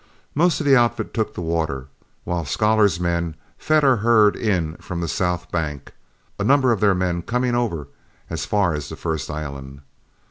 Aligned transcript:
Most 0.33 0.59
of 0.59 0.65
our 0.65 0.75
outfit 0.75 1.13
took 1.13 1.35
the 1.35 1.41
water, 1.43 1.85
while 2.23 2.43
Scholar's 2.43 2.99
men 2.99 3.35
fed 3.59 3.83
our 3.83 3.97
herd 3.97 4.35
in 4.35 4.75
from 4.77 4.99
the 4.99 5.07
south 5.07 5.51
bank, 5.51 5.93
a 6.39 6.43
number 6.43 6.71
of 6.71 6.79
their 6.79 6.95
men 6.95 7.21
coming 7.21 7.53
over 7.53 7.87
as 8.27 8.43
far 8.43 8.73
as 8.73 8.89
the 8.89 8.95
first 8.95 9.29
island. 9.29 9.81